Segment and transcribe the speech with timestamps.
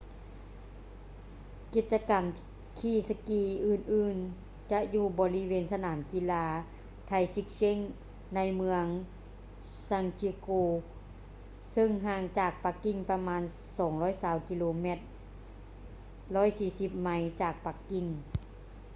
[1.73, 2.19] ກິດຈະກຳ
[2.79, 6.45] ຂີ່ສະກີອື່ນໆຈະຢູ່ບໍລິເວນສະໜາມກິລາ
[7.09, 7.81] taizicheng
[8.35, 8.85] ໃນເມືອງ
[9.87, 10.67] zhangjiakou
[11.71, 13.41] ເຊິ່ງຫ່າງຈາກປັກກິ່ງປະມານ
[13.95, 15.03] 220 ກິໂລແມັດ 140
[17.03, 18.05] ໄມລ໌ ຈາກປັກກິ່ງ